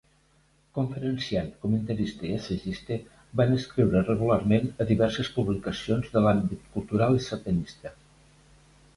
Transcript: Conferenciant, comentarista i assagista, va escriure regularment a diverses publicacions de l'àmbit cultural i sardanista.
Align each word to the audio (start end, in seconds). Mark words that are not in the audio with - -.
Conferenciant, 0.75 1.49
comentarista 1.65 2.25
i 2.29 2.31
assagista, 2.37 2.97
va 3.41 3.45
escriure 3.57 4.01
regularment 4.07 4.65
a 4.85 4.87
diverses 4.93 5.29
publicacions 5.35 6.09
de 6.15 6.23
l'àmbit 6.29 6.65
cultural 6.79 7.19
i 7.19 7.23
sardanista. 7.27 7.93